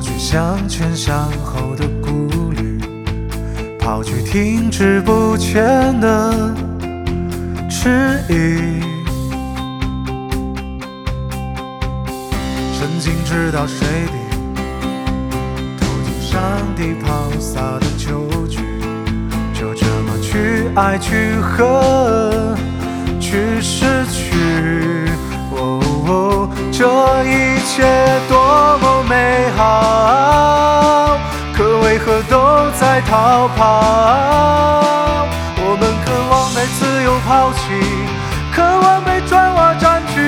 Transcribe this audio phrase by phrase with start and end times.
[0.00, 2.80] 抛去向前向后的顾虑，
[3.78, 6.54] 抛去停滞不前的
[7.68, 8.80] 迟疑。
[12.78, 14.14] 曾经知道水底
[15.78, 16.40] 投进上
[16.74, 18.62] 帝抛洒的酒局，
[19.52, 22.56] 就这么去爱去恨
[23.20, 24.32] 去失去。
[25.52, 26.86] 哦，这
[27.24, 27.84] 一切
[32.90, 35.24] 在逃跑？
[35.58, 37.60] 我们渴望被自由抛弃，
[38.52, 40.18] 渴望被砖瓦占据。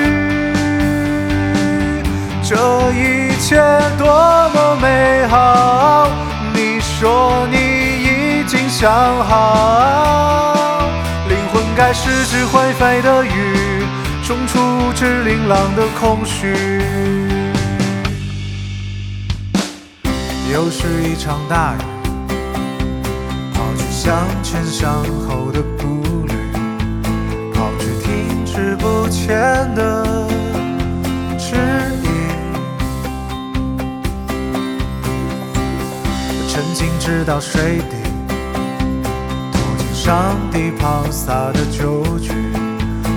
[2.41, 2.55] 这
[2.93, 3.59] 一切
[3.97, 4.07] 多
[4.55, 6.07] 么美好！
[6.53, 8.89] 你说你已经想
[9.25, 10.87] 好，
[11.27, 13.85] 灵魂该是只会飞的鱼，
[14.25, 16.79] 冲出只琳琅的空虚。
[20.49, 21.77] 又是一场大雨，
[24.03, 26.33] 向前向后的步履，
[27.53, 29.33] 抛去停滞不前
[29.75, 30.27] 的
[31.39, 31.55] 迟
[32.03, 32.07] 疑。
[36.49, 37.95] 沉浸直到水底
[39.53, 42.33] 躲进上帝抛洒的酒局，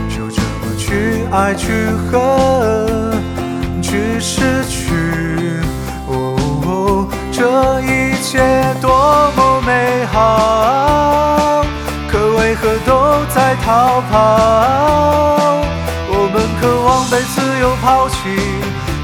[0.08, 3.35] 就这么去爱去恨
[12.60, 15.60] 何都在逃跑？
[16.08, 18.16] 我们渴望被自由抛弃，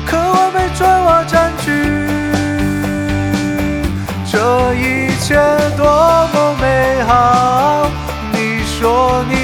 [0.07, 1.71] 渴望被砖瓦占据。
[4.31, 4.39] 这
[4.75, 5.37] 一切
[5.77, 5.85] 多
[6.33, 7.89] 么美好！
[8.33, 9.35] 你说你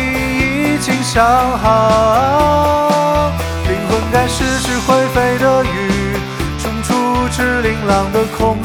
[0.75, 1.23] 已经想
[1.59, 3.31] 好，
[3.69, 6.17] 灵魂该是只会飞的鱼，
[6.59, 8.57] 冲出只琳琅的空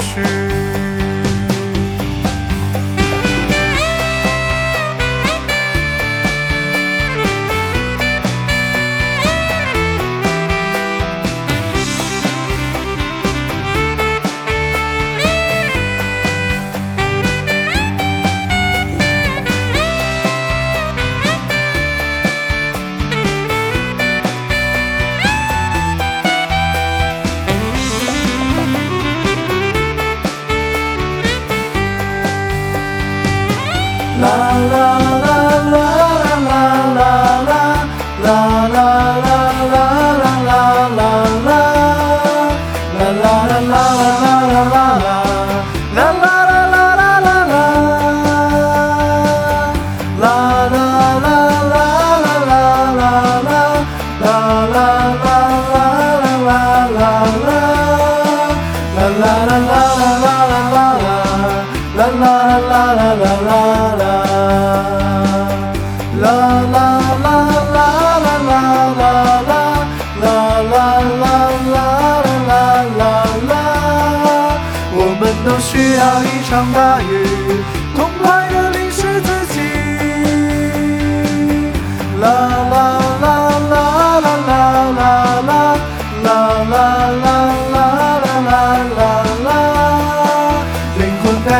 [75.74, 77.33] 需要一场大雨，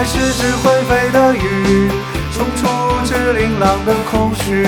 [0.06, 1.90] 是只会飞的鱼
[2.34, 2.68] 冲出
[3.06, 4.64] 这琳琅的空虚。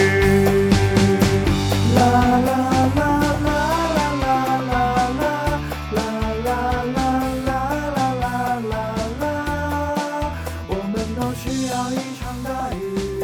[1.95, 2.57] 啦啦啦
[2.95, 3.07] 啦
[3.45, 3.49] 啦
[4.21, 5.19] 啦啦啦
[5.91, 5.97] 啦
[6.35, 6.49] 啦
[6.93, 6.99] 啦
[7.45, 7.51] 啦
[8.21, 8.23] 啦
[8.69, 8.75] 啦
[9.19, 9.23] 啦
[10.67, 13.14] 我们都需要一场大雨